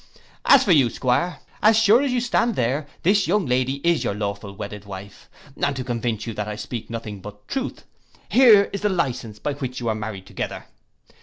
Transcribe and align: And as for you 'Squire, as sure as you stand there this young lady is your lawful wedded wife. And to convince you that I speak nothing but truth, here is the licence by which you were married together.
And 0.45 0.55
as 0.55 0.63
for 0.63 0.71
you 0.71 0.89
'Squire, 0.89 1.41
as 1.61 1.77
sure 1.77 2.01
as 2.01 2.11
you 2.11 2.21
stand 2.21 2.55
there 2.55 2.87
this 3.03 3.27
young 3.27 3.45
lady 3.45 3.75
is 3.87 4.03
your 4.03 4.15
lawful 4.15 4.51
wedded 4.51 4.83
wife. 4.85 5.29
And 5.61 5.75
to 5.75 5.83
convince 5.83 6.25
you 6.25 6.33
that 6.33 6.47
I 6.47 6.55
speak 6.55 6.89
nothing 6.89 7.19
but 7.19 7.47
truth, 7.47 7.85
here 8.27 8.67
is 8.73 8.81
the 8.81 8.89
licence 8.89 9.37
by 9.37 9.53
which 9.53 9.79
you 9.79 9.85
were 9.85 9.93
married 9.93 10.25
together. 10.25 10.65